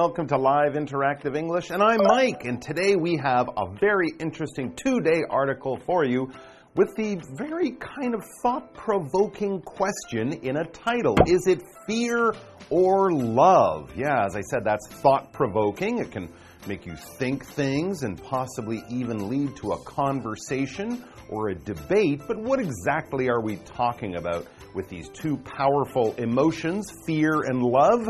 [0.00, 2.44] Welcome to Live Interactive English, and I'm Mike.
[2.44, 6.30] And today we have a very interesting two day article for you
[6.76, 12.32] with the very kind of thought provoking question in a title Is it fear
[12.70, 13.92] or love?
[13.96, 15.98] Yeah, as I said, that's thought provoking.
[15.98, 16.28] It can
[16.68, 22.20] make you think things and possibly even lead to a conversation or a debate.
[22.28, 24.46] But what exactly are we talking about
[24.76, 28.06] with these two powerful emotions, fear and love?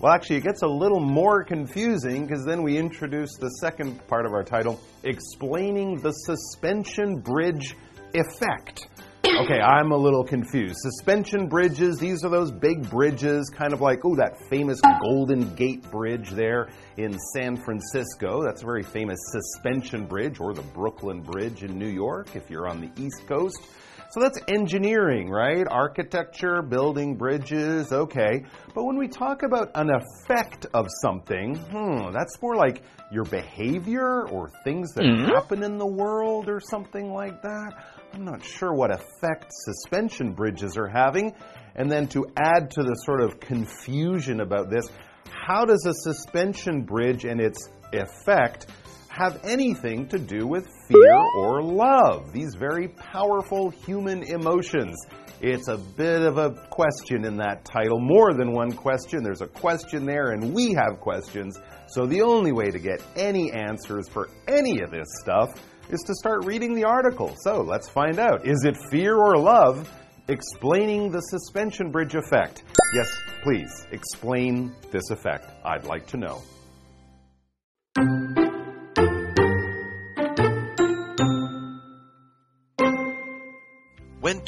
[0.00, 4.26] Well, actually, it gets a little more confusing because then we introduce the second part
[4.26, 7.76] of our title, Explaining the Suspension Bridge
[8.12, 8.88] Effect.
[9.24, 10.76] Okay, I'm a little confused.
[10.78, 15.82] Suspension bridges, these are those big bridges, kind of like, oh, that famous Golden Gate
[15.90, 18.42] Bridge there in San Francisco.
[18.44, 22.68] That's a very famous suspension bridge, or the Brooklyn Bridge in New York if you're
[22.68, 23.60] on the East Coast.
[24.10, 25.66] So that's engineering, right?
[25.68, 28.44] Architecture, building bridges, okay.
[28.74, 34.26] But when we talk about an effect of something, hmm, that's more like your behavior
[34.28, 35.26] or things that Mm.
[35.26, 37.72] happen in the world or something like that.
[38.12, 41.34] I'm not sure what effect suspension bridges are having.
[41.74, 44.86] And then to add to the sort of confusion about this,
[45.28, 48.66] how does a suspension bridge and its effect
[49.14, 52.32] have anything to do with fear or love?
[52.32, 54.96] These very powerful human emotions.
[55.40, 59.22] It's a bit of a question in that title, more than one question.
[59.22, 61.58] There's a question there, and we have questions.
[61.86, 65.50] So the only way to get any answers for any of this stuff
[65.90, 67.36] is to start reading the article.
[67.42, 68.46] So let's find out.
[68.46, 69.88] Is it fear or love?
[70.26, 72.64] Explaining the suspension bridge effect.
[72.94, 73.08] Yes,
[73.42, 75.52] please, explain this effect.
[75.64, 76.42] I'd like to know.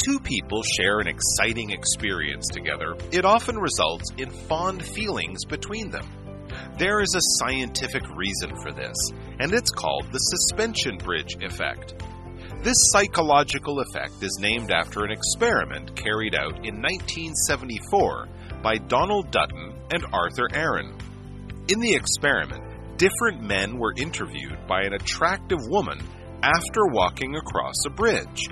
[0.07, 6.07] Two people share an exciting experience together, it often results in fond feelings between them.
[6.79, 8.97] There is a scientific reason for this,
[9.41, 11.95] and it's called the suspension bridge effect.
[12.63, 18.29] This psychological effect is named after an experiment carried out in 1974
[18.63, 20.97] by Donald Dutton and Arthur Aron.
[21.67, 22.63] In the experiment,
[22.97, 25.99] different men were interviewed by an attractive woman
[26.45, 28.49] after walking across a bridge.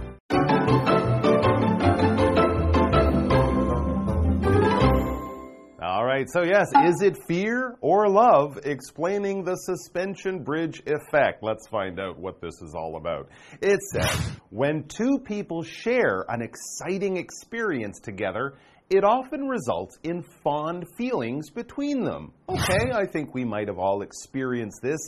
[6.25, 8.59] Right, so yes, is it fear or love?
[8.65, 11.43] Explaining the suspension bridge effect.
[11.43, 13.29] Let's find out what this is all about.
[13.61, 18.55] It says when two people share an exciting experience together,
[18.91, 22.33] it often results in fond feelings between them.
[22.49, 25.01] Okay, I think we might have all experienced this.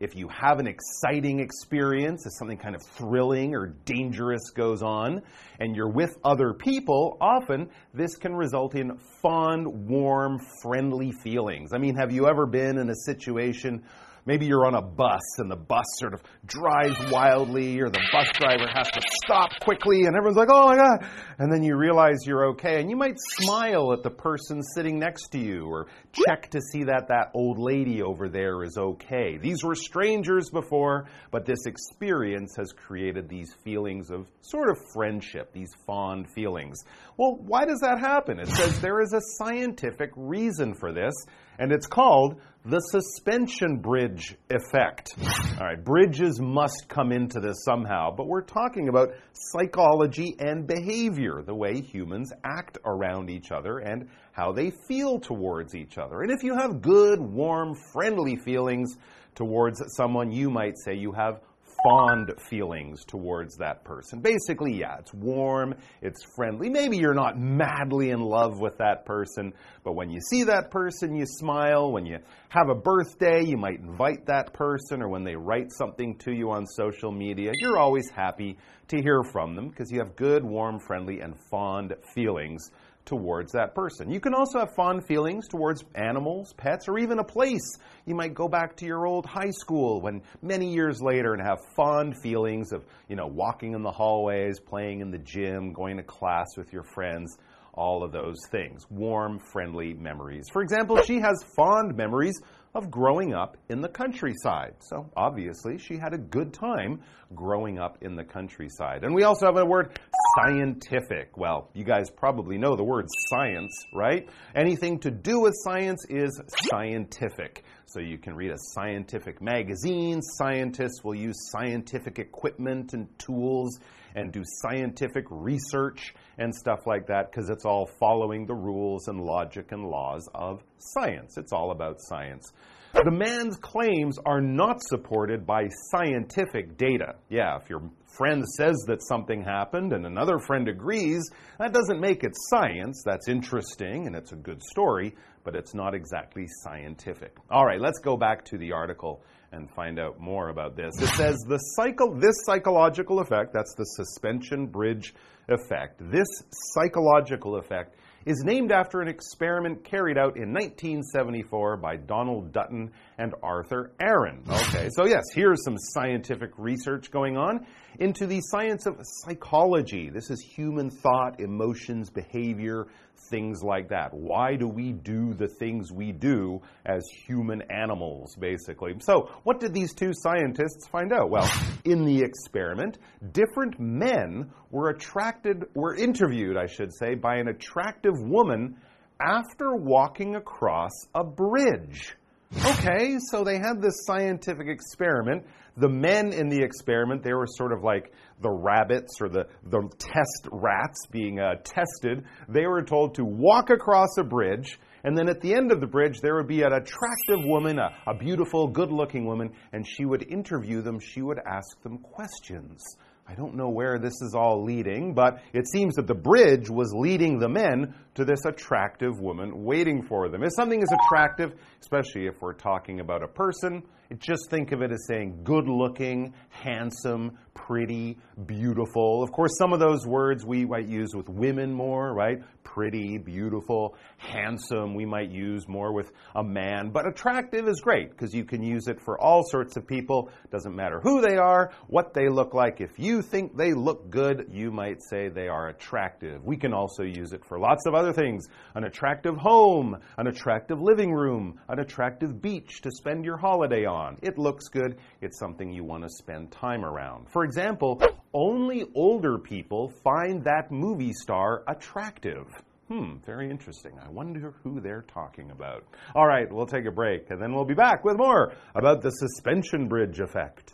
[0.00, 5.20] If you have an exciting experience, if something kind of thrilling or dangerous goes on,
[5.58, 11.74] and you're with other people, often this can result in fond, warm, friendly feelings.
[11.74, 13.84] I mean, have you ever been in a situation?
[14.30, 18.28] Maybe you're on a bus and the bus sort of drives wildly, or the bus
[18.34, 21.04] driver has to stop quickly, and everyone's like, oh my God.
[21.40, 25.30] And then you realize you're okay, and you might smile at the person sitting next
[25.30, 29.36] to you, or check to see that that old lady over there is okay.
[29.36, 35.52] These were strangers before, but this experience has created these feelings of sort of friendship,
[35.52, 36.84] these fond feelings.
[37.16, 38.38] Well, why does that happen?
[38.38, 41.14] It says there is a scientific reason for this,
[41.58, 45.14] and it's called the suspension bridge effect.
[45.58, 51.42] All right, bridges must come into this somehow, but we're talking about psychology and behavior,
[51.42, 56.20] the way humans act around each other and how they feel towards each other.
[56.20, 58.94] And if you have good, warm, friendly feelings
[59.34, 61.40] towards someone, you might say you have
[61.82, 64.20] fond feelings towards that person.
[64.20, 66.68] Basically, yeah, it's warm, it's friendly.
[66.68, 69.52] Maybe you're not madly in love with that person,
[69.84, 71.92] but when you see that person, you smile.
[71.92, 72.18] When you
[72.48, 76.50] have a birthday, you might invite that person, or when they write something to you
[76.50, 80.78] on social media, you're always happy to hear from them because you have good, warm,
[80.78, 82.70] friendly, and fond feelings
[83.10, 84.08] towards that person.
[84.08, 87.76] You can also have fond feelings towards animals, pets, or even a place.
[88.06, 91.58] You might go back to your old high school when many years later and have
[91.74, 96.04] fond feelings of, you know, walking in the hallways, playing in the gym, going to
[96.04, 97.36] class with your friends,
[97.74, 98.86] all of those things.
[98.90, 100.44] Warm, friendly memories.
[100.52, 102.40] For example, she has fond memories
[102.74, 104.74] of growing up in the countryside.
[104.78, 107.00] So obviously, she had a good time
[107.34, 109.02] growing up in the countryside.
[109.02, 109.98] And we also have a word
[110.36, 111.36] scientific.
[111.36, 114.28] Well, you guys probably know the word science, right?
[114.54, 116.40] Anything to do with science is
[116.70, 117.64] scientific.
[117.86, 120.22] So you can read a scientific magazine.
[120.22, 123.80] Scientists will use scientific equipment and tools
[124.14, 129.20] and do scientific research and stuff like that because it's all following the rules and
[129.20, 131.36] logic and laws of science.
[131.36, 132.52] It's all about science.
[132.92, 137.14] The man's claims are not supported by scientific data.
[137.28, 137.82] Yeah, if your
[138.16, 141.22] friend says that something happened and another friend agrees,
[141.58, 143.02] that doesn't make it science.
[143.04, 145.14] That's interesting and it's a good story,
[145.44, 147.36] but it's not exactly scientific.
[147.50, 149.22] All right, let's go back to the article
[149.52, 150.92] and find out more about this.
[151.00, 155.14] It says the cycle this psychological effect, that's the suspension bridge
[155.48, 156.00] effect.
[156.10, 156.28] This
[156.74, 157.96] psychological effect
[158.26, 162.90] is named after an experiment carried out in 1974 by Donald Dutton
[163.20, 164.42] and Arthur Aron.
[164.48, 167.66] Okay, so yes, here's some scientific research going on
[167.98, 170.08] into the science of psychology.
[170.08, 172.86] This is human thought, emotions, behavior,
[173.28, 174.14] things like that.
[174.14, 178.94] Why do we do the things we do as human animals, basically?
[179.00, 181.28] So, what did these two scientists find out?
[181.28, 181.48] Well,
[181.84, 182.96] in the experiment,
[183.32, 188.76] different men were attracted, were interviewed, I should say, by an attractive woman
[189.20, 192.16] after walking across a bridge.
[192.56, 195.46] Okay, so they had this scientific experiment.
[195.76, 198.12] The men in the experiment, they were sort of like
[198.42, 202.24] the rabbits or the, the test rats being uh, tested.
[202.48, 205.86] They were told to walk across a bridge, and then at the end of the
[205.86, 210.04] bridge, there would be an attractive woman, a, a beautiful, good looking woman, and she
[210.04, 210.98] would interview them.
[210.98, 212.82] She would ask them questions.
[213.30, 216.92] I don't know where this is all leading, but it seems that the bridge was
[216.92, 220.42] leading the men to this attractive woman waiting for them.
[220.42, 223.84] If something is attractive, especially if we're talking about a person,
[224.18, 229.22] just think of it as saying good looking, handsome, pretty, beautiful.
[229.22, 232.38] Of course, some of those words we might use with women more, right?
[232.74, 236.90] Pretty, beautiful, handsome, we might use more with a man.
[236.90, 240.30] But attractive is great because you can use it for all sorts of people.
[240.52, 242.80] Doesn't matter who they are, what they look like.
[242.80, 246.44] If you think they look good, you might say they are attractive.
[246.44, 248.46] We can also use it for lots of other things
[248.76, 254.16] an attractive home, an attractive living room, an attractive beach to spend your holiday on.
[254.22, 257.28] It looks good, it's something you want to spend time around.
[257.32, 258.00] For example,
[258.33, 262.45] only older people find that movie star attractive.
[262.87, 263.93] Hmm, very interesting.
[264.05, 265.83] I wonder who they're talking about.
[266.13, 269.09] All right, we'll take a break and then we'll be back with more about the
[269.09, 270.73] suspension bridge effect.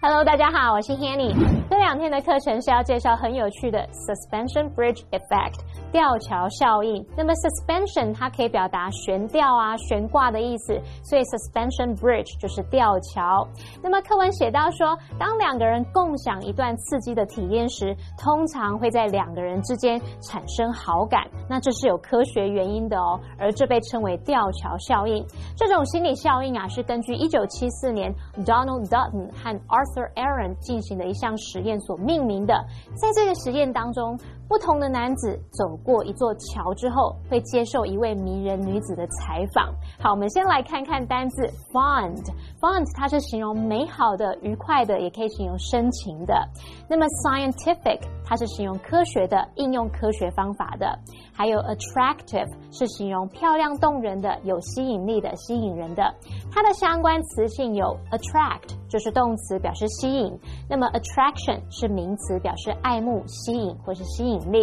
[0.00, 1.34] Hello，大家好，我是 Hanny。
[1.68, 5.60] 这两天的课程是要介绍很有趣的 suspension bridge effect
[5.91, 7.05] 吊桥效应。
[7.15, 13.47] 那么 suspension 它可以表达悬吊啊、悬挂的意思，所以 suspension bridge 就是吊桥。
[13.83, 21.27] 那么课文写到说，当两个人共享一段刺激的体验时，通常会在两个人之间产生好感。
[21.49, 25.25] 那这是有科学原因的哦，而这被称为吊桥效应。
[25.55, 28.13] 这种心理效应啊，是根据一九七四年
[28.45, 32.53] Donald Dutton 和 Arthur Aaron 进行的一项实验所命名的，
[32.95, 34.17] 在这个实验当中。
[34.51, 39.73] 不同的男子走过一座桥之后，会接受一位迷人女子的采访。
[39.97, 42.21] 好，我们先来看看单字 fond。
[42.59, 46.45] fond 它是形容美好的、愉快的，也可以形容深情的。
[46.89, 50.99] 那么 scientific 它是形容科学的、应用科学方法的。
[51.33, 56.03] 还有 attractive 是形容漂亮动人的、有吸引力的、吸引人的。
[56.51, 60.37] 它的相关词性有 attract 就是动词，表示吸引。
[60.69, 64.41] 那么 attraction 是名词，表示爱慕、吸引或是吸引。
[64.51, 64.59] 力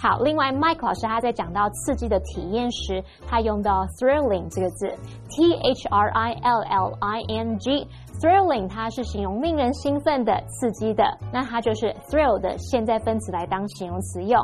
[0.00, 4.88] 好，另外，Mike 老师他在讲到刺激的体验时，他用到 thrilling 这个字
[5.28, 14.40] ，T H R I L L I N G，thrilling 它是形容令人兴奋的、刺激的，那它就是 thrill 的现在分词来当形容词用。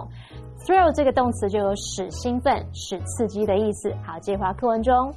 [0.66, 3.95] thrill 这个动词就有使兴奋、使刺激的意思。
[4.04, 5.14] 好，这句话课文中。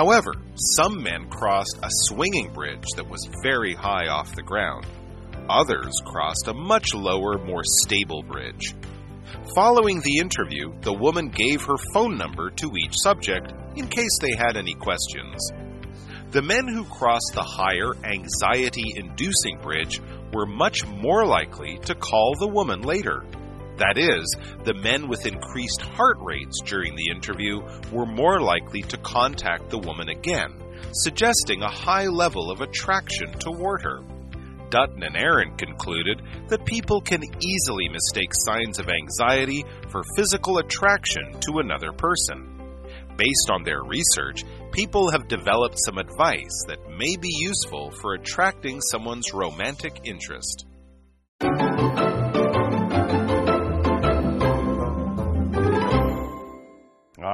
[0.00, 0.32] However,
[0.78, 4.86] some men crossed a swinging bridge that was very high off the ground.
[5.50, 8.74] Others crossed a much lower, more stable bridge.
[9.54, 14.34] Following the interview, the woman gave her phone number to each subject in case they
[14.34, 15.36] had any questions.
[16.30, 20.00] The men who crossed the higher, anxiety inducing bridge
[20.32, 23.22] were much more likely to call the woman later.
[23.80, 28.98] That is, the men with increased heart rates during the interview were more likely to
[28.98, 30.52] contact the woman again,
[30.92, 34.00] suggesting a high level of attraction toward her.
[34.68, 41.40] Dutton and Aron concluded that people can easily mistake signs of anxiety for physical attraction
[41.40, 42.60] to another person.
[43.16, 48.78] Based on their research, people have developed some advice that may be useful for attracting
[48.82, 50.66] someone's romantic interest.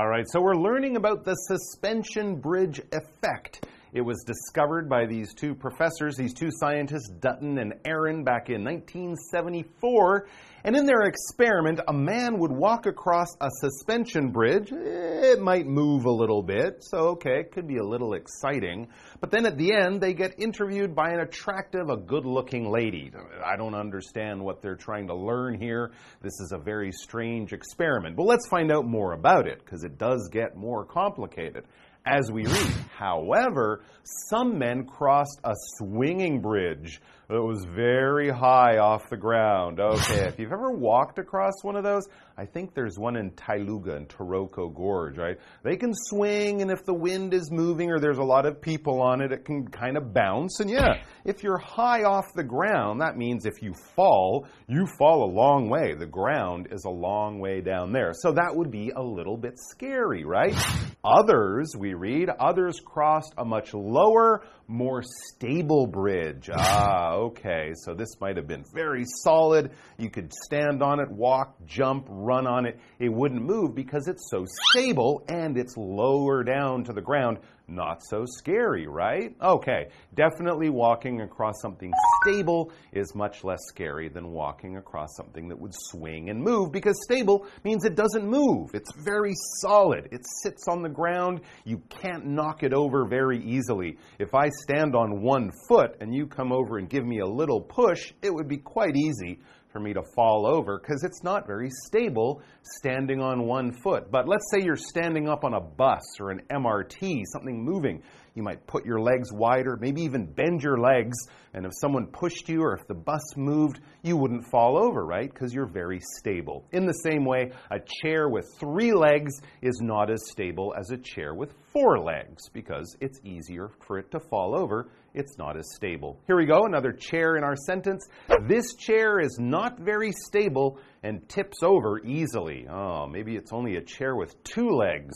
[0.09, 3.65] Right, so we're learning about the suspension bridge effect.
[3.93, 8.65] It was discovered by these two professors, these two scientists, Dutton and Aron, back in
[8.65, 10.29] 1974.
[10.65, 14.73] And in their experiment, a man would walk across a suspension bridge.
[14.73, 18.89] It might move a little bit, so okay, it could be a little exciting.
[19.21, 23.13] But then at the end, they get interviewed by an attractive, a good looking lady.
[23.45, 25.93] I don't understand what they're trying to learn here.
[26.21, 28.17] This is a very strange experiment.
[28.17, 31.65] But let's find out more about it, because it does get more complicated
[32.07, 32.75] as we read.
[32.97, 39.81] However, some men crossed a swinging bridge that was very high off the ground.
[39.81, 42.05] Okay, if you've ever walked across one of those,
[42.39, 45.39] I think there's one in Tailuga in Taroko Gorge, right?
[45.63, 49.01] They can swing, and if the wind is moving or there's a lot of people
[49.01, 50.61] on it, it can kind of bounce.
[50.61, 55.25] And yeah, if you're high off the ground, that means if you fall, you fall
[55.25, 55.95] a long way.
[55.95, 58.13] The ground is a long way down there.
[58.13, 60.55] So that would be a little bit scary, right?
[61.03, 66.51] Others, we read, others crossed a much lower, more stable bridge.
[66.53, 67.73] Ah, okay.
[67.75, 69.71] So this might have been very solid.
[69.97, 72.79] You could stand on it, walk, jump, run on it.
[72.99, 78.01] It wouldn't move because it's so stable and it's lower down to the ground not
[78.09, 79.35] so scary, right?
[79.43, 81.93] Okay, definitely walking across something
[82.23, 86.97] stable is much less scary than walking across something that would swing and move because
[87.05, 88.71] stable means it doesn't move.
[88.75, 90.09] It's very solid.
[90.13, 91.41] It sits on the ground.
[91.65, 93.99] You can't knock it over very easily.
[94.19, 97.61] If I stand on one foot and you come over and give me a little
[97.61, 99.41] push, it would be quite easy
[99.77, 104.11] for me to fall over because it's not very stable standing on one foot.
[104.11, 108.03] But let's say you're standing up on a bus or an MRT, something moving.
[108.37, 111.17] You might put your legs wider, maybe even bend your legs.
[111.55, 115.33] And if someone pushed you or if the bus moved, you wouldn't fall over, right?
[115.33, 116.67] Because you're very stable.
[116.71, 120.99] In the same way, a chair with three legs is not as stable as a
[120.99, 124.91] chair with four legs because it's easier for it to fall over.
[125.15, 126.21] It's not as stable.
[126.27, 128.07] Here we go, another chair in our sentence.
[128.47, 132.67] This chair is not very stable and tips over easily.
[132.69, 135.15] Oh, maybe it's only a chair with two legs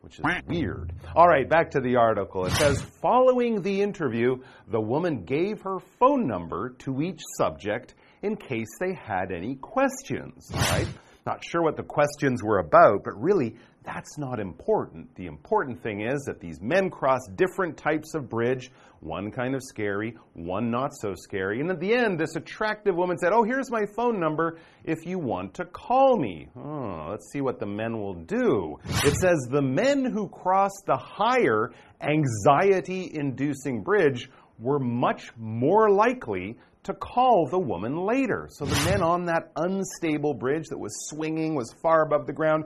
[0.00, 0.92] which is weird.
[1.14, 2.46] All right, back to the article.
[2.46, 4.36] It says following the interview,
[4.68, 10.50] the woman gave her phone number to each subject in case they had any questions.
[10.54, 10.88] Right?
[11.26, 15.14] Not sure what the questions were about, but really, that's not important.
[15.14, 18.70] The important thing is that these men cross different types of bridge,
[19.00, 21.60] one kind of scary, one not so scary.
[21.60, 25.18] And at the end, this attractive woman said, Oh, here's my phone number if you
[25.18, 26.48] want to call me.
[26.56, 28.78] Oh, let's see what the men will do.
[28.84, 31.72] It says, The men who crossed the higher
[32.02, 38.48] anxiety inducing bridge were much more likely to call the woman later.
[38.50, 42.64] So the men on that unstable bridge that was swinging, was far above the ground,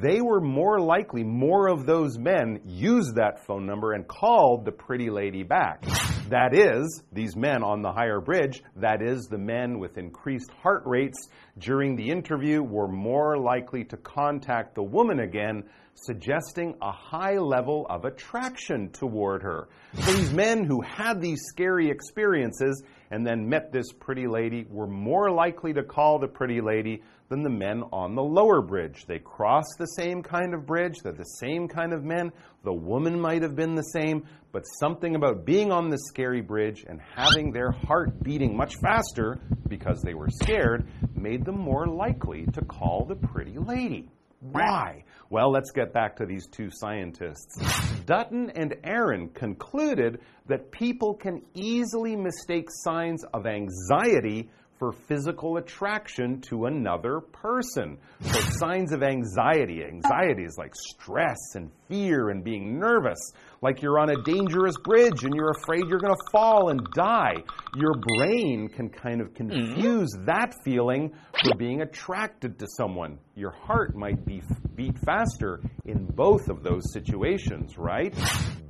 [0.00, 4.72] they were more likely, more of those men used that phone number and called the
[4.72, 5.84] pretty lady back.
[6.32, 10.82] That is, these men on the higher bridge, that is, the men with increased heart
[10.86, 17.36] rates during the interview were more likely to contact the woman again, suggesting a high
[17.36, 19.68] level of attraction toward her.
[19.92, 25.30] These men who had these scary experiences and then met this pretty lady were more
[25.30, 29.04] likely to call the pretty lady than the men on the lower bridge.
[29.06, 32.32] They crossed the same kind of bridge, they're the same kind of men.
[32.64, 36.84] The woman might have been the same, but something about being on the scary bridge
[36.86, 42.44] and having their heart beating much faster because they were scared made them more likely
[42.52, 44.10] to call the pretty lady.
[44.40, 45.04] Why?
[45.30, 48.02] Well, let's get back to these two scientists.
[48.04, 54.50] Dutton and Aron concluded that people can easily mistake signs of anxiety
[54.82, 57.96] for physical attraction to another person.
[58.20, 59.84] So, signs of anxiety.
[59.84, 63.20] Anxiety is like stress and fear and being nervous,
[63.60, 67.36] like you're on a dangerous bridge and you're afraid you're going to fall and die.
[67.76, 69.50] Your brain can kind of mm-hmm.
[69.50, 71.12] confuse that feeling
[71.44, 73.18] for being attracted to someone.
[73.36, 74.42] Your heart might be
[74.74, 78.12] beat faster in both of those situations, right?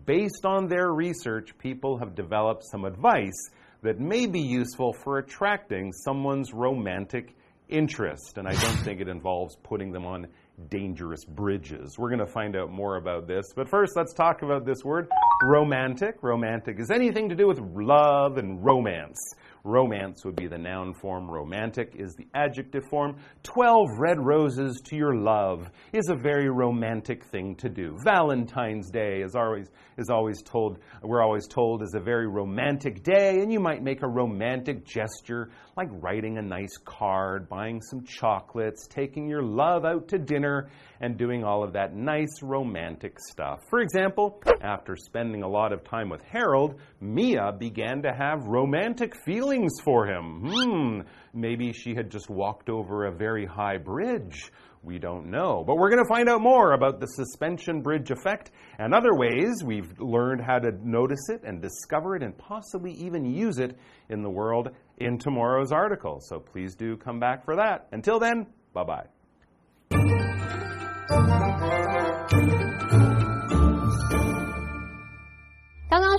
[0.05, 3.49] Based on their research, people have developed some advice
[3.83, 7.35] that may be useful for attracting someone's romantic
[7.69, 8.39] interest.
[8.39, 10.29] And I don't think it involves putting them on
[10.69, 11.99] dangerous bridges.
[11.99, 13.47] We're going to find out more about this.
[13.55, 15.09] But first, let's talk about this word
[15.43, 16.23] romantic.
[16.23, 19.19] Romantic is anything to do with love and romance.
[19.65, 23.17] Romance would be the noun form, romantic is the adjective form.
[23.45, 27.97] 12 red roses to your love is a very romantic thing to do.
[28.05, 33.39] Valentine's Day is always is always told we're always told is a very romantic day
[33.41, 38.89] and you might make a romantic gesture like writing a nice card, buying some chocolates,
[38.89, 43.61] taking your love out to dinner and doing all of that nice romantic stuff.
[43.71, 49.15] For example, after spending a lot of time with Harold, Mia began to have romantic
[49.25, 49.52] feelings
[49.85, 50.41] for him.
[50.47, 51.01] Hmm,
[51.35, 54.51] maybe she had just walked over a very high bridge.
[54.83, 55.63] We don't know.
[55.67, 59.63] But we're going to find out more about the suspension bridge effect and other ways
[59.65, 63.79] we've learned how to notice it and discover it and possibly even use it
[64.09, 66.21] in the world in tomorrow's article.
[66.21, 67.87] So please do come back for that.
[67.93, 69.07] Until then, bye bye.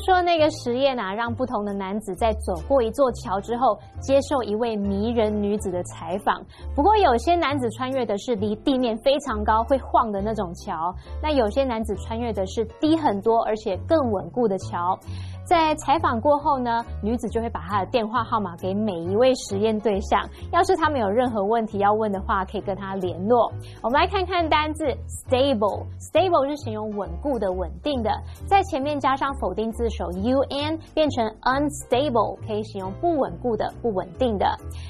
[0.06, 6.44] 说那个实验啊，让不同的男子在走过一座桥之后，接受一位迷人女子的采访。
[6.76, 15.00] 不过，有些男子穿越的是离地面非常高、会晃的那种桥，那有些男子穿越的是低很多而且更稳固的桥。
[15.46, 20.22] 在采访过后呢，女子就会把她的电话号码给每一位实验对象。
[20.52, 23.52] 要是他们有任何问题要问的话，可以跟她联络。
[23.82, 24.86] 我们来看看单字
[25.28, 28.10] stable，stable 是形容稳固的、稳定的，
[28.48, 34.46] 在前面加上否定字首 un，变成 unstable，可以形容不稳固的、不稳定的。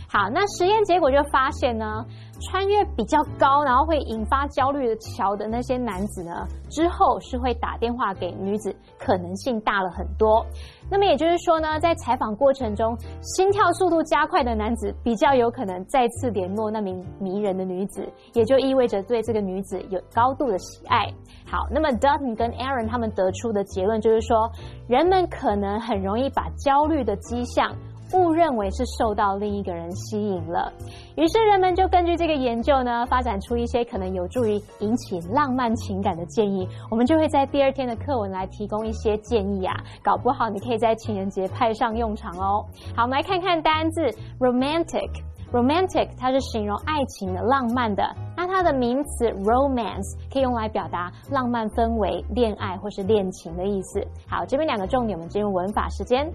[0.08, 2.06] 好，那实验结果就发现呢。
[2.42, 10.46] 穿越比较高，然后会引发焦虑的桥的那些男子呢，之后是会打电话给女子，可能性大了很多。
[10.90, 21.06] 那么也就是说呢，在采访过程中，心跳速度加快的男子比较有可能再次联络那名迷人的女子，也就意味着对这个女子有高度的喜爱。
[21.46, 24.52] 好，那么 Dutton 跟 Aaron 他们得出的结论就是说，
[24.88, 27.72] 人们可能很容易把焦虑的迹象。
[28.14, 30.72] 误认为是受到另一个人吸引了，
[31.16, 36.68] 于是人们就根据这个研究呢，发展出一些可能有助于引起浪漫情感的建议。
[36.90, 42.66] 我们就会在第二天的课文来提供一些建议啊，搞不好你可以在情人节派上用场哦。
[42.96, 44.02] 好，我们来看看单字
[44.40, 45.10] romantic。
[45.54, 48.04] Romantic，它是形容爱情的、浪漫的。
[48.36, 54.04] 那它的名词 romance 可以用来表达浪漫氛围、恋爱或是恋情的意思。
[54.28, 56.26] 好，这边两个重点，我们进入文法时间。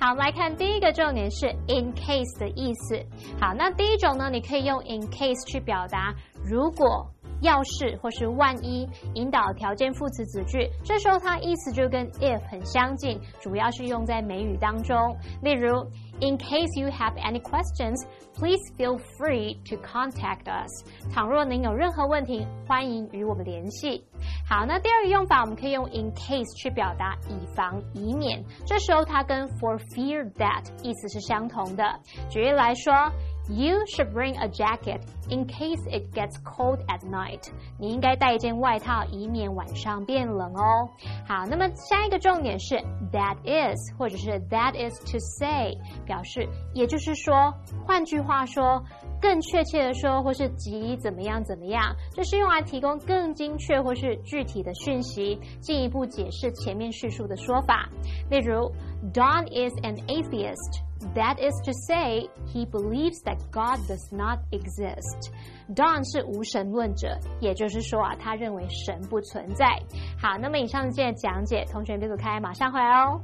[0.00, 2.98] 好，我们来看第一个重点是 in case 的意思。
[3.38, 7.06] 好，那第一种呢，你可以用 in case 去表达如果。
[7.44, 14.96] 要是或是万一引导条件副词子句，这时候它意思就跟 if 很相近，主要是用在美语当中。
[15.42, 15.84] 例如
[16.20, 18.02] ，In case you have any questions,
[18.34, 20.70] please feel free to contact us。
[21.12, 24.02] 倘若您有任何问题，欢迎与我们联系。
[24.48, 31.84] 好，那第二个用法，我们可以用 in case 去表达以防以免，这时候它跟 for fear that 意思是相同的。
[32.30, 32.92] 举例来说。
[33.46, 37.50] You should bring a jacket in case it gets cold at night。
[37.78, 40.88] 你应该带一件外套，以免晚上变冷哦。
[41.26, 42.76] 好，那么下一个重点是
[43.12, 45.76] that is，或者是 that is to say，
[46.06, 47.52] 表示也就是说，
[47.86, 48.82] 换句话说，
[49.20, 57.90] 更确切的说，或是即怎么样怎么样，这是用来提供更精确或是具体的讯息，进一步解释前面叙述的说法。
[58.30, 58.72] 例如
[59.12, 60.80] ，Don is an atheist。
[61.15, 65.31] That is to say, he believes that God does not exist.
[65.73, 69.81] Don 是无神论者，也就是说啊，他认为神不存在。
[70.17, 73.21] 好，那么以上这些讲解，同学别走开，马上回来哦。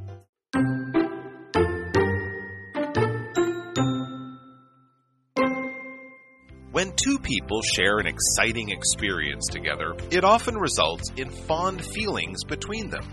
[6.71, 12.89] When two people share an exciting experience together, it often results in fond feelings between
[12.89, 13.05] them.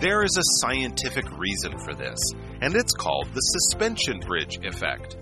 [0.00, 2.18] There is a scientific reason for this,
[2.63, 5.17] and it's called the suspension bridge effect.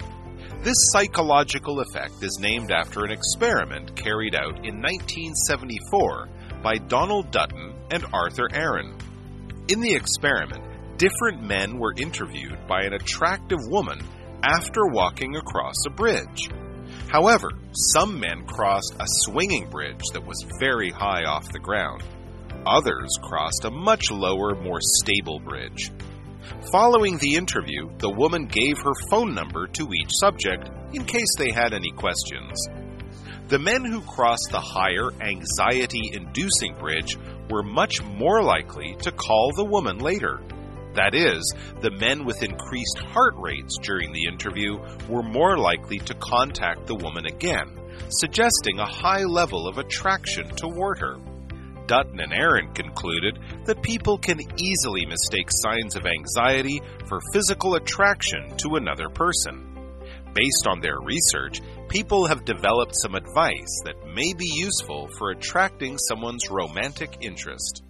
[0.61, 6.29] This psychological effect is named after an experiment carried out in 1974
[6.61, 8.95] by Donald Dutton and Arthur Aron.
[9.69, 10.63] In the experiment,
[10.99, 13.99] different men were interviewed by an attractive woman
[14.43, 16.47] after walking across a bridge.
[17.07, 22.03] However, some men crossed a swinging bridge that was very high off the ground.
[22.67, 25.91] Others crossed a much lower, more stable bridge.
[26.71, 31.51] Following the interview, the woman gave her phone number to each subject in case they
[31.51, 32.67] had any questions.
[33.47, 37.17] The men who crossed the higher, anxiety inducing bridge
[37.49, 40.41] were much more likely to call the woman later.
[40.93, 44.77] That is, the men with increased heart rates during the interview
[45.09, 47.77] were more likely to contact the woman again,
[48.09, 51.17] suggesting a high level of attraction toward her.
[51.91, 58.55] Dutton and Aron concluded that people can easily mistake signs of anxiety for physical attraction
[58.59, 59.67] to another person.
[60.33, 65.97] Based on their research, people have developed some advice that may be useful for attracting
[65.97, 67.83] someone's romantic interest.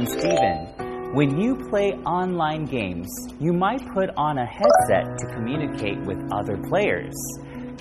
[0.00, 1.12] I'm Steven.
[1.12, 3.06] When you play online games,
[3.38, 7.12] you might put on a headset to communicate with other players.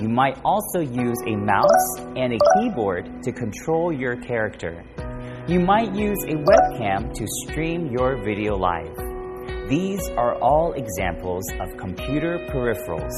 [0.01, 4.84] You might also use a mouse and a keyboard to control your character.
[5.47, 8.97] You might use a webcam to stream your video live.
[9.69, 13.15] These are all examples of computer peripherals.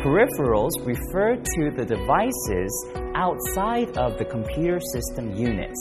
[0.00, 5.74] Peripherals refer to the devices outside of the computer system unit.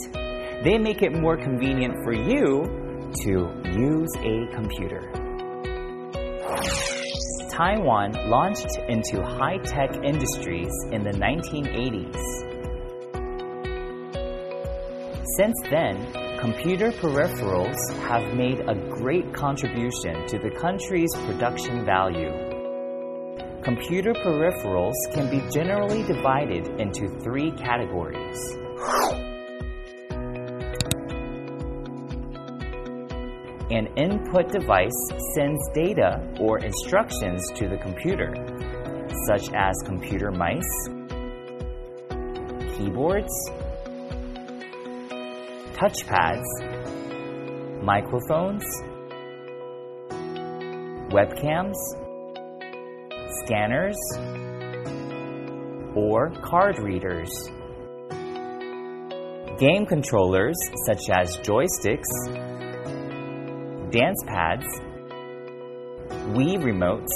[0.63, 3.31] They make it more convenient for you to
[3.71, 5.11] use a computer.
[7.49, 12.45] Taiwan launched into high tech industries in the 1980s.
[15.37, 22.31] Since then, computer peripherals have made a great contribution to the country's production value.
[23.63, 28.37] Computer peripherals can be generally divided into three categories.
[33.71, 34.91] An input device
[35.33, 38.31] sends data or instructions to the computer,
[39.25, 40.61] such as computer mice,
[42.77, 43.33] keyboards,
[45.73, 46.45] touchpads,
[47.81, 48.63] microphones,
[51.09, 51.73] webcams,
[53.45, 53.97] scanners,
[55.95, 57.31] or card readers.
[59.57, 62.54] Game controllers such as joysticks,
[63.95, 64.65] dance pads,
[66.35, 67.15] Wii remotes,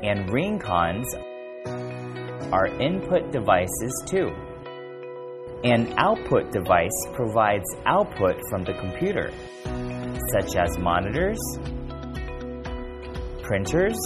[0.00, 1.12] and ring cons
[2.52, 4.30] are input devices too.
[5.64, 9.32] An output device provides output from the computer,
[10.34, 11.40] such as monitors,
[13.42, 13.98] printers,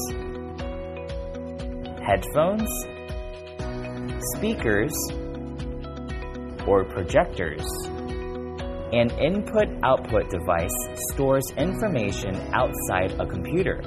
[2.03, 2.71] headphones,
[4.35, 4.95] speakers,
[6.67, 7.67] or projectors.
[8.95, 10.71] An input output device
[11.11, 13.83] stores information outside a computer,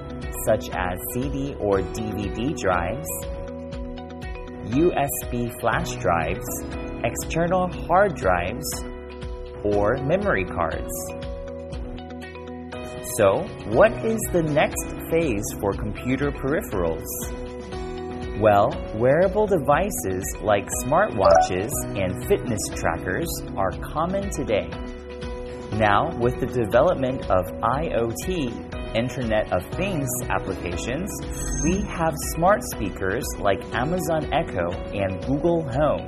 [0.46, 3.08] such as CD or DVD drives,
[4.66, 6.46] USB flash drives,
[7.06, 8.68] external hard drives,
[9.64, 10.92] or memory cards.
[13.16, 17.08] So, what is the next phase for computer peripherals?
[18.42, 24.70] Well, wearable devices like smartwatches and fitness trackers are common today.
[25.74, 31.12] Now, with the development of IoT, Internet of Things applications,
[31.64, 36.08] we have smart speakers like Amazon Echo and Google Home.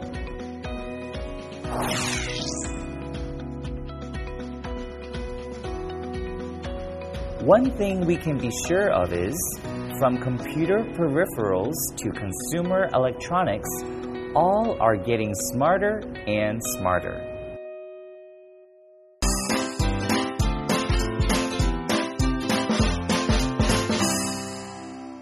[7.46, 9.36] One thing we can be sure of is
[10.00, 13.70] from computer peripherals to consumer electronics,
[14.36, 17.29] all are getting smarter and smarter.